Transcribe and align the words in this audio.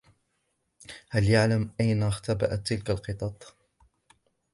هل 1.09 1.23
يعلم 1.29 1.71
أين 1.81 2.03
اختبأت 2.03 2.67
تلك 2.67 2.89
القطط؟ 2.89 3.55